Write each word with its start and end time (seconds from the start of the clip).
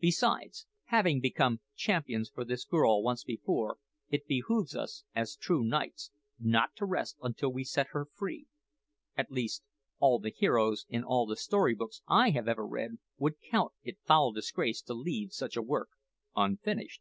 Besides, 0.00 0.66
having 0.86 1.20
become 1.20 1.60
champions 1.76 2.28
for 2.28 2.44
this 2.44 2.64
girl 2.64 3.00
once 3.00 3.22
before, 3.22 3.78
it 4.10 4.26
behoves 4.26 4.74
us, 4.74 5.04
as 5.14 5.36
true 5.36 5.62
knights, 5.62 6.10
not 6.40 6.74
to 6.74 6.84
rest 6.84 7.16
until 7.22 7.52
we 7.52 7.62
set 7.62 7.86
her 7.92 8.06
free; 8.12 8.48
at 9.16 9.30
least, 9.30 9.62
all 10.00 10.18
the 10.18 10.34
heroes 10.36 10.84
in 10.88 11.04
all 11.04 11.26
the 11.26 11.36
story 11.36 11.76
books 11.76 12.02
I 12.08 12.30
have 12.30 12.48
ever 12.48 12.66
read 12.66 12.98
would 13.18 13.38
count 13.40 13.72
it 13.84 13.98
foul 14.04 14.32
disgrace 14.32 14.82
to 14.82 14.94
leave 14.94 15.32
such 15.32 15.56
a 15.56 15.62
work 15.62 15.90
unfinished." 16.34 17.00